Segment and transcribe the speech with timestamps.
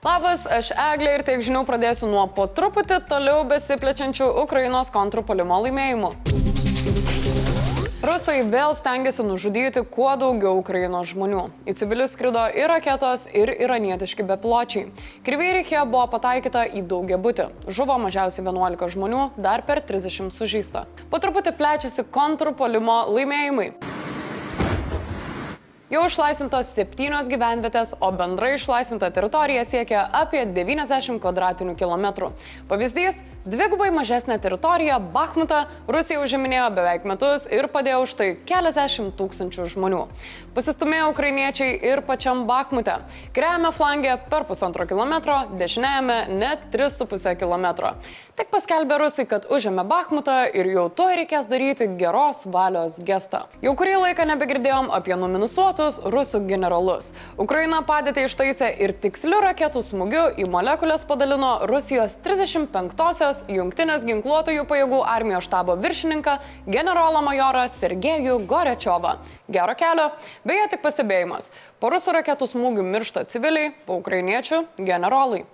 [0.00, 6.08] Labas, aš Eglė ir tiek žinių pradėsiu nuo po truputį toliau besiplečiančių Ukrainos kontrpolimo laimėjimų.
[8.00, 11.42] Rusai vėl stengiasi nužudyti kuo daugiau Ukrainos žmonių.
[11.68, 14.88] Į civilius skrido ir raketos, ir iranietiški bepločiai.
[15.28, 17.50] Krivyrichė buvo pataikyta į daugia būtį.
[17.68, 20.88] Žuvo mažiausiai 11 žmonių, dar per 30 sužįsta.
[21.12, 23.89] Po truputį plečiasi kontrpolimo laimėjimai.
[25.90, 32.28] Jau išlaisvintos septynios gyvenvietės, o bendrai išlaisvinta teritorija siekia apie 90 kvadratinių kilometrų.
[32.70, 39.68] Pavyzdys- dvigubai mažesnė teritorija Bakhmutą Rusija užiminėjo beveik metus ir padėjo už tai keliasdešimt tūkstančių
[39.74, 40.02] žmonių.
[40.54, 42.98] Pasistumėjo ukrainiečiai ir pačiam Bakhmute.
[43.36, 47.94] Kairiajame flange per pusantro kilometro, dešiniajame net 3,5 km.
[48.40, 53.44] Tik paskelbė rusai, kad užėmė Bakhmutą ir jau to reikės daryti geros valios gestą.
[53.64, 57.12] Jau kurį laiką nebegirdėjom apie numinusuotus rusų generolus.
[57.40, 65.00] Ukraina padėtį ištaisė ir tiksliu raketų smūgiu į molekulės padalino Rusijos 35-osios jungtinės ginkluotojų pajėgų
[65.06, 69.16] armijos štabo viršininką generolą majorą Sergejų Gorečiovą.
[69.50, 70.10] Gero kelio,
[70.46, 71.50] beje tik pastebėjimas.
[71.80, 75.46] Po rusų raketų smūgių miršta civiliai, po ukrainiečių generolai.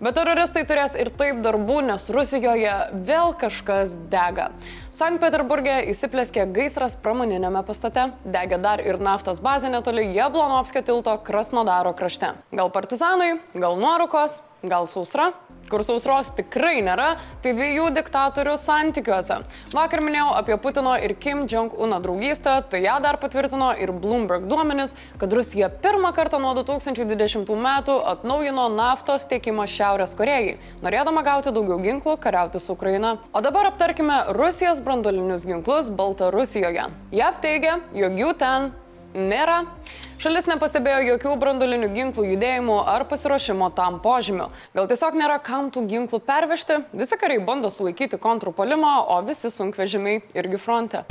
[0.00, 2.74] Bet teroristai turės ir taip darbų, nes Rusijoje
[3.08, 4.50] vėl kažkas dega.
[4.92, 11.92] Sankt Peterburgė įsiplėskė gaisras pramoninėme pastate, degė dar ir naftos bazė netoli Jablonovskio tilto Krasnodaro
[11.96, 12.32] krašte.
[12.52, 15.30] Gal partizanai, gal nuorukos, gal sausra,
[15.70, 19.40] kur sausros tikrai nėra, tai dviejų diktatorių santykiuose.
[19.74, 24.96] Vakar minėjau apie Putino ir Kim Jong-uno draugystę, tai ją dar patvirtino ir Bloomberg duomenys,
[25.20, 31.78] kad Rusija pirmą kartą nuo 2020 metų atnaujino naftos tiekimą Šiaurės Korejai, norėdama gauti daugiau
[31.82, 33.16] ginklų kariauti su Ukraina.
[33.32, 36.90] O dabar aptarkime Rusijos brandolinius ginklus Baltarusijoje.
[37.14, 38.70] JAV teigia, jog jų ten
[39.14, 39.62] nėra.
[40.20, 44.50] Šalis nepastebėjo jokių brandolinių ginklų judėjimų ar pasiruošimo tam požymių.
[44.76, 50.20] Gal tiesiog nėra kam tų ginklų pervežti, visi kariai bando sulaikyti kontrpuolimą, o visi sunkvežimiai
[50.36, 51.06] irgi fronte.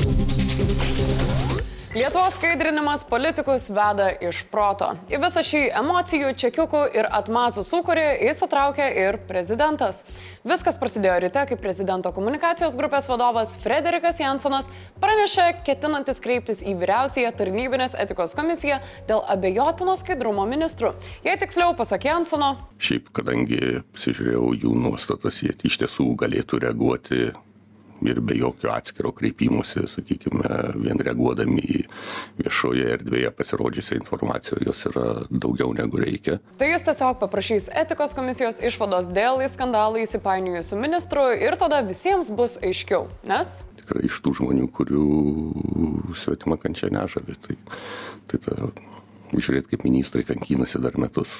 [1.95, 4.91] Lietuvos skaidrinimas politikus veda iš proto.
[5.09, 10.03] Į visą šį emocijų, čekiukų ir atmazų sukūrį įsitraukė ir prezidentas.
[10.45, 14.69] Viskas prasidėjo ryte, kai prezidento komunikacijos grupės vadovas Frederikas Jansonas
[15.01, 18.77] pranešė, ketinantis kreiptis į vyriausiąją tarnybinės etikos komisiją
[19.09, 20.93] dėl abejotino skaidrumo ministrų.
[21.25, 22.53] Jei tiksliau, pasakė Jansono.
[22.77, 27.31] Šiaip, kadangi pasižiūrėjau jų nuostatas, jie iš tiesų galėtų reaguoti
[28.05, 30.49] ir be jokio atskiro kreipimosi, sakykime,
[30.79, 31.79] vien reaguodami į
[32.39, 36.39] viešoje erdvėje pasirodžiusią informaciją, jos yra daugiau negu reikia.
[36.59, 42.31] Tai jis tiesiog paprašys etikos komisijos išvados dėl į skandalą įsipainiojusių ministrų ir tada visiems
[42.35, 45.05] bus aiškiau, nes tikrai iš tų žmonių, kurių
[46.17, 47.35] svetima kančia nežavi.
[47.45, 47.55] Tai,
[48.29, 48.69] tai ta,
[49.33, 51.33] žiūrėti, kaip ministrai kankinasi dar metus,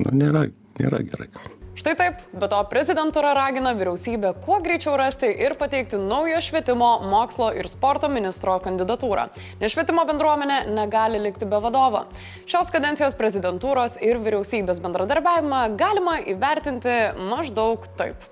[0.00, 0.48] na, nėra,
[0.80, 1.30] nėra gerai.
[1.78, 7.52] Štai taip, be to prezidentūra ragina vyriausybę kuo greičiau rasti ir pateikti naujo švietimo, mokslo
[7.54, 9.28] ir sporto ministro kandidatūrą.
[9.60, 12.02] Nes švietimo bendruomenė negali likti be vadovo.
[12.50, 16.98] Šios kadencijos prezidentūros ir vyriausybės bendradarbiavimą galima įvertinti
[17.30, 18.26] maždaug taip.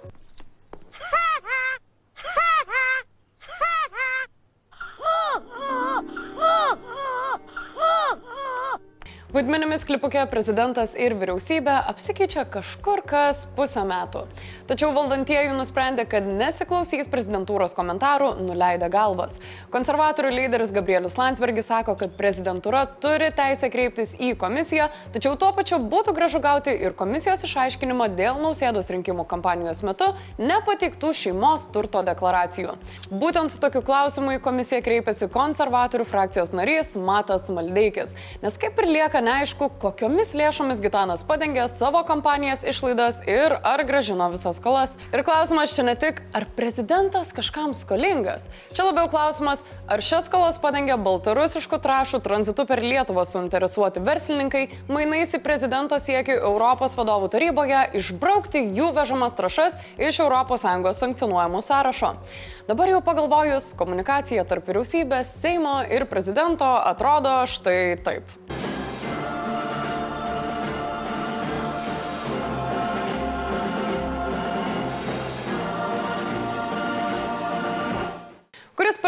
[9.37, 14.23] Vaidmenimis klipukė prezidentas ir vyriausybė apsikeičia kažkur kas pusę metų.
[14.65, 19.35] Tačiau valdantieji nusprendė, kad nesiklausys prezidentūros komentarų, nuleidę galvas.
[19.75, 25.83] Konservatorių lyderis Gabrielius Landsbergis sako, kad prezidentūra turi teisę kreiptis į komisiją, tačiau tuo pačiu
[25.85, 32.79] būtų gražu gauti ir komisijos išaiškinimą dėl nausėdos rinkimų kampanijos metu nepateiktų šeimos turto deklaracijų.
[33.21, 39.26] Būtent tokiu klausimu į komisiją kreipėsi konservatorių frakcijos narys Matas Maldeikis, nes kaip ir lieka
[39.27, 44.97] neaišku, kokiomis lėšomis Gitanas padengė savo kampanijas išlaidas ir ar gražino visas skolas.
[45.11, 48.49] Ir klausimas čia ne tik, ar prezidentas kažkam skolingas.
[48.73, 55.35] Čia labiau klausimas, ar šias skolas padengė baltarusiškų trašų tranzitu per Lietuvą suinteresuoti verslininkai, mainais
[55.37, 62.15] į prezidento siekį Europos vadovų taryboje išbraukti jų vežamas trašas iš ES sankcionuojamų sąrašo.
[62.67, 68.76] Dabar jau pagalvojus, komunikacija tarp vyriausybės, Seimo ir prezidento atrodo štai taip.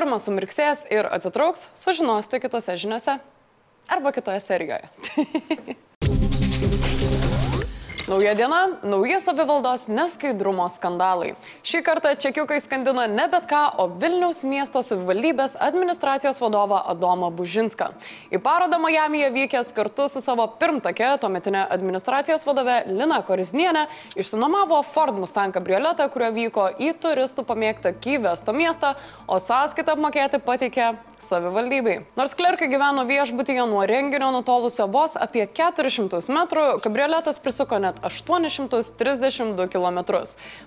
[0.08, 3.18] Pirmas sumirksės ir atsitrauks, sužinosite kitose žiniuose
[3.92, 4.88] arba kitoje serijoje.
[8.08, 11.34] Nauja diena, nauji savivaldos neskaidrumo skandalai.
[11.60, 17.90] Šį kartą čekiukai skandina ne bet ką, o Vilniaus miesto savivaldybės administracijos vadovą Adomą Bužinską.
[18.32, 23.84] Į parodą Majamyje vykęs kartu su savo pirmtake, tuometinė administracijos vadove Lina Koriznienė,
[24.16, 28.94] išsinomavo Ford Mustang kabrioletą, kurio vyko į turistų pamėgtą Kyvesto miestą,
[29.28, 32.06] o sąskaitą apmokėti pateikė savivaldybei.
[32.16, 39.68] Nors klerkai gyveno viešbutyje nuo renginio nutolusio vos apie 400 metrų, kabrioletas prisuko net 832
[39.72, 39.98] km.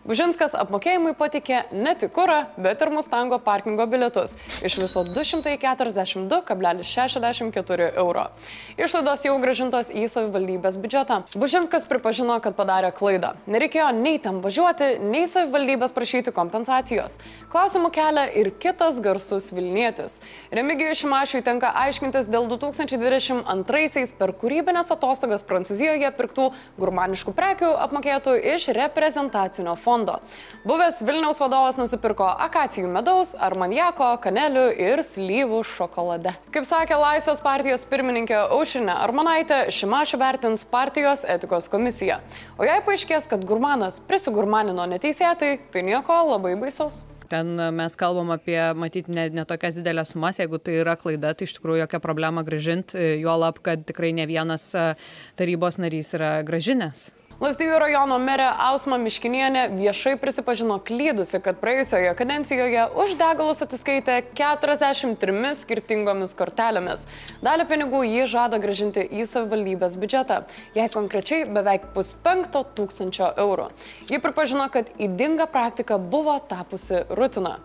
[0.07, 8.25] Bužinskas apmokėjimui patikė ne tik kurą, bet ir Mustango parkingo bilietus iš viso 242,64 euro.
[8.77, 11.21] Išlaidos jau gražintos į savivaldybės biudžetą.
[11.41, 13.29] Bužinskas pripažino, kad padarė klaidą.
[13.51, 17.13] Nereikėjo nei tam važiuoti, nei savivaldybės prašyti kompensacijos.
[17.51, 20.13] Klausimų kelia ir kitas garsus Vilnietis.
[20.51, 26.45] Remigijui Šimašiui tenka aiškintis dėl 2022-aisiais per kūrybinės atostogas Prancūzijoje pirktų
[26.81, 30.17] gurmaniškų prekių apmokėtų iš reprezentacinio fondo.
[30.65, 36.33] Buvęs Vilniaus vadovas nusipirko akacijų medaus, armaniako, kanelių ir slyvų šokolade.
[36.49, 42.23] Kaip sakė Laisvės partijos pirmininkė Aušrinė Armanaitė, Šimašių vertins partijos etikos komisija.
[42.57, 47.05] O jei paaiškės, kad gurmanas prisigurmanino neteisėtai, tai nieko labai baisaus.
[47.31, 51.47] Ten mes kalbam apie, matyti, ne, ne tokias didelės sumas, jeigu tai yra klaida, tai
[51.47, 54.67] iš tikrųjų jokia problema gražinti, juolab, kad tikrai ne vienas
[55.39, 57.07] tarybos narys yra gražinęs.
[57.41, 65.55] Lazdijų rajono merė Ausma Miškinienė viešai prisipažino klydusi, kad praėjusioje kadencijoje už degalus atsiskaitė 43
[65.57, 67.07] skirtingomis kortelėmis.
[67.41, 70.37] Dalį pinigų jį žada gražinti į savivaldybės biudžetą,
[70.77, 73.71] jei konkrečiai beveik puspenkto tūkstančio eurų.
[74.05, 77.55] Ji pripažino, kad įdinga praktika buvo tapusi rutina.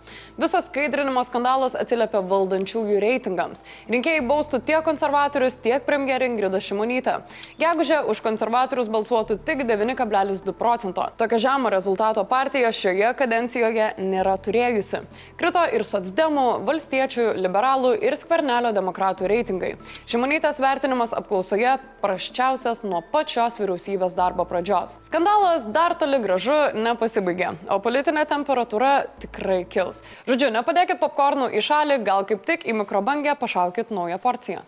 [0.40, 3.66] Visas skaidrinimo skandalas atsiliepia valdančiųjų reitingams.
[3.92, 7.20] Rinkėjai baustų tiek konservatorius, tiek premjerė Ingrida Šimonytė.
[7.60, 11.04] Gegužė už konservatorius balsuotų tik 9,2 procento.
[11.18, 15.02] Tokio žemo rezultato partija šioje kadencijoje nėra turėjusi.
[15.40, 19.72] Krito ir socdemų, valstiečių, liberalų ir skvernelio demokratų reitingai.
[20.06, 24.98] Šimonytės vertinimas apklausoje praščiausias nuo pačios vyriausybės darbo pradžios.
[25.08, 30.04] Skandalas dar toli gražu nepasibaigė, o politinė temperatūra tikrai kils.
[30.30, 34.64] Žodžiu, nepadėkit popkornų į šalį, gal kaip tik į mikrobangę pašaukit naują porciją.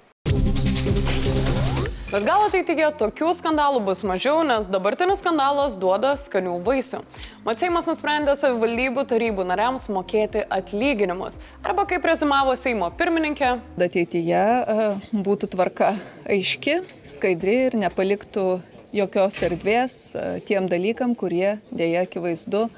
[2.08, 7.02] Bet gal ateityje tokių skandalų bus mažiau, nes dabartinis skandalas duoda skanių vaisių.
[7.44, 11.36] Matseimas nusprendė savivaldybių tarybų nariams mokėti atlyginimus.
[11.60, 13.50] Arba kaip rezimavo Seimo pirmininkė.
[13.76, 15.90] Ateityje e, būtų tvarka
[16.24, 18.46] aiški, skaidri ir nepaliktų
[18.96, 22.70] jokios erdvės e, tiem dalykam, kurie dėja akivaizdu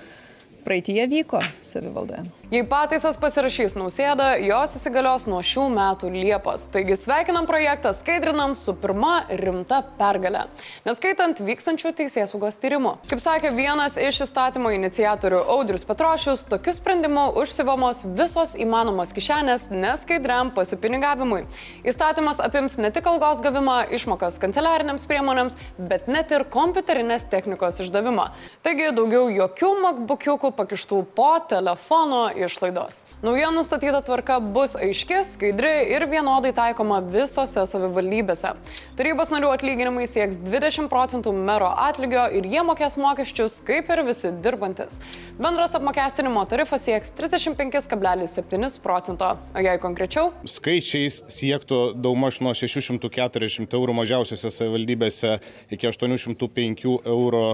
[0.67, 2.27] praeitie vyko savivaldoje.
[2.51, 6.65] Jei pataisas pasirašys nausėda, jos įsigalios nuo šių metų Liepos.
[6.75, 10.49] Taigi sveikinam projektą, skaidrinam su pirma rimta pergalė,
[10.83, 12.97] neskaitant vykstančių teisės saugos tyrimų.
[13.07, 20.51] Kaip sakė vienas iš įstatymo iniciatorių Audrius Petrošius, tokiu sprendimu užsivamos visos įmanomos kišenės neskaidriam
[20.59, 21.45] pasipinigavimui.
[21.87, 28.27] Įstatymas apims ne tik algos gavimą, išmokas kanceliariniams priemonėms, bet net ir kompiuterinės technikos išdavimą.
[28.67, 33.03] Taigi daugiau jokių makbukiukų pakištų po telefono išlaidos.
[33.25, 38.55] Nauja nustatyta tvarka bus aiški, skaidri ir vienodai taikoma visose savivaldybėse.
[38.99, 44.33] Tarybos narių atlyginimai sieks 20 procentų mero atlygio ir jie mokės mokesčius kaip ir visi
[44.45, 45.01] dirbantis.
[45.41, 50.33] Bendras apmokestinimo tarifas sieks 35,7 procento, o jei konkrečiau?
[50.45, 55.39] Skaičiais siektų daugmaž nuo 640 eurų mažiausiose savivaldybėse
[55.73, 57.45] iki 805 eurų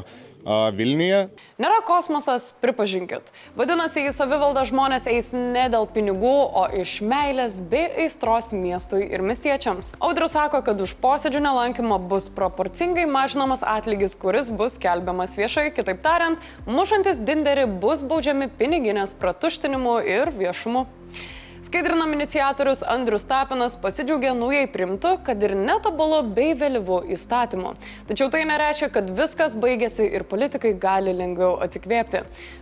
[0.46, 1.26] Vilniuje.
[1.58, 3.32] Nėra kosmosas, pripažinkit.
[3.58, 9.24] Vadinasi, į savivaldą žmonės eis ne dėl pinigų, o iš meilės bei aistros miestui ir
[9.26, 9.96] miestiečiams.
[9.98, 15.72] Audrius sako, kad už posėdžių nelankymą bus proporcingai mažinamas atlygis, kuris bus kelbiamas viešai.
[15.74, 16.38] Kitaip tariant,
[16.70, 20.86] mušantis dinderį bus baudžiami piniginės pratuštinimu ir viešumu.
[21.67, 27.73] Skaidrinam iniciatorius Andrius Tapinas pasidžiaugė naujai primtu, kad ir netobulu bei vėlyvu įstatymu.
[28.06, 32.20] Tačiau tai nereiškia, kad viskas baigėsi ir politikai gali lengviau atsikvėpti.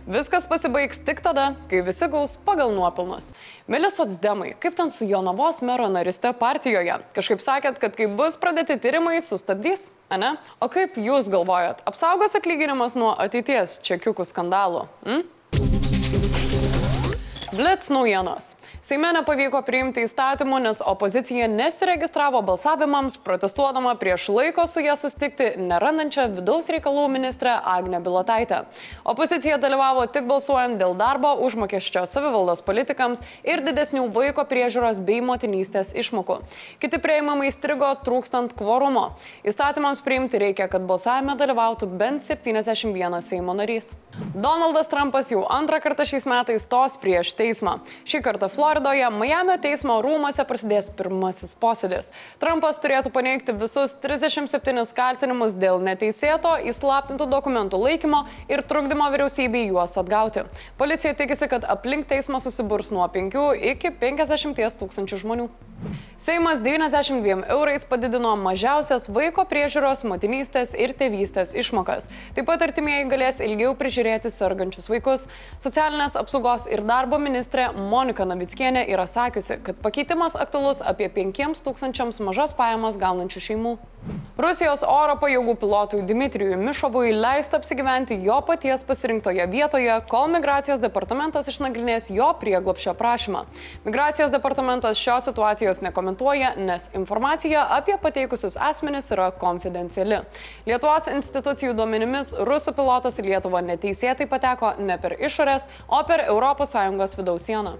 [0.09, 3.35] Viskas pasibaigs tik tada, kai visi gaus pagal nuopilnus.
[3.69, 6.97] Mėly socdemai, kaip ten su Jonavos mero nariste partijoje?
[7.13, 10.33] Kažkaip sakėt, kad kai bus pradėti tyrimai, sustabdys, ne?
[10.57, 14.87] O kaip jūs galvojat, apsaugos atlyginimas nuo ateities čekiukų skandalų?
[15.05, 15.25] Mm?
[17.55, 18.55] Blitz naujienos.
[18.83, 26.25] Seime nepavyko priimti įstatymų, nes opozicija nesiregistravo balsavimams, protestuodama prieš laiko su ją sustikti nerandančią
[26.35, 28.65] vidaus reikalų ministrę Agnę Bilotaitę.
[29.07, 35.93] Opozicija dalyvavo tik balsuojant dėl darbo užmokesčio savivaldos politikams ir didesnių vaiko priežiūros bei motinystės
[35.95, 36.41] išmokų.
[36.83, 39.13] Kiti prieimamai strigo trūkstant kvorumo.
[39.47, 43.93] Įstatymams priimti reikia, kad balsavime dalyvautų bent 71 Seimo narys.
[44.35, 47.77] Donaldas Trumpas jau antrą kartą šiais metais stos prieš teismą.
[48.09, 52.11] Šį kartą Floridoje, Miamio teismo rūmose prasidės pirmasis posėdis.
[52.41, 59.97] Trumpas turėtų paneigti visus 37 kaltinimus dėl neteisėto, įslaptintų dokumentų laikymo ir trukdymo vyriausybei juos
[60.01, 60.45] atgauti.
[60.79, 63.39] Policija tikisi, kad aplink teismą susiburs nuo 5
[63.75, 65.49] iki 50 tūkstančių žmonių.
[66.17, 72.07] Seimas 92 eurais padidino mažiausias vaiko priežiūros, motinystės ir tėvystės išmokas.
[72.37, 75.27] Taip pat artimieji galės ilgiau prižiūrėti sergančius vaikus.
[75.59, 82.55] Socialinės apsaugos ir darbo ministrė Monika Navickienė yra sakiusi, kad pakeitimas aktualus apie 5000 mažas
[82.57, 83.75] pajamas gaunančių šeimų.
[84.35, 91.47] Rusijos oro pajėgų pilotui Dmitrijui Mišovui leista apsigyventi jo paties pasirinktoje vietoje, kol migracijos departamentas
[91.49, 93.45] išnagrinės jo prieglopšio prašymą.
[93.87, 100.21] Migracijos departamentas šios situacijos nekomentuoja, nes informacija apie pateikusius asmenis yra konfidenciali.
[100.69, 107.17] Lietuvos institucijų duomenimis rusų pilotas į Lietuvą neteisėtai pateko ne per išorės, o per ES
[107.19, 107.75] vidaus sieną.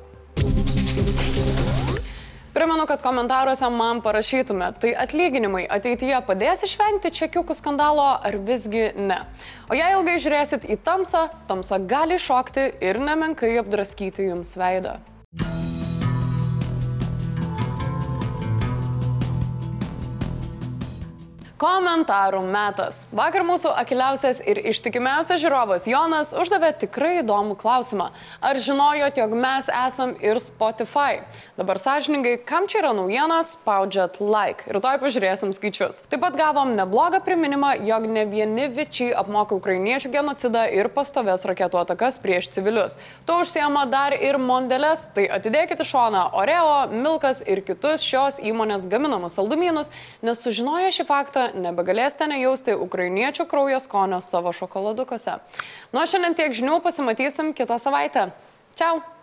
[2.55, 9.17] Primenu, kad komentaruose man parašytumėte, tai atlyginimai ateityje padės išvengti čekiukų skandalo ar visgi ne.
[9.67, 14.95] O jei ilgai žiūrėsit į tamsą, tamsa gali šokti ir nemenkai apdraskyti jums veidą.
[21.55, 23.05] Komentarų metas.
[23.15, 28.09] Vakar mūsų akiliausias ir ištikimiausias žiūrovas Jonas uždavė tikrai įdomų klausimą.
[28.43, 31.21] Ar žinojot, jog mes esam ir Spotify?
[31.55, 34.67] Dabar sąžiningai, kam čia yra naujienas, spaudžiat like.
[34.67, 36.01] Ir toj pažiūrėsim skaičius.
[36.11, 41.79] Taip pat gavom neblogą priminimą, jog ne vieni vičiai apmoka ukrainiečių genocidą ir pastovės raketų
[41.85, 42.99] atakas prieš civilius.
[43.23, 49.39] To užsiema dar ir Mondelės, tai atidėkite šoną Oreo, Milkas ir kitus šios įmonės gaminamus
[49.39, 55.39] saldumynus, nes sužinoję šį faktą nebegalėsite nejausti ukrainiečių kraujo skonio savo šokoladukuose.
[55.93, 58.29] Nuo šiandien tiek žinių pasimatysim kitą savaitę.
[58.79, 59.14] Čiau!